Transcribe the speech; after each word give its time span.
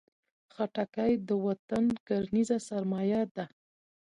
خټکی 0.53 1.11
د 1.27 1.29
وطن 1.45 1.85
کرنیزه 2.07 2.57
سرمایه 2.67 3.21
ده. 3.35 3.45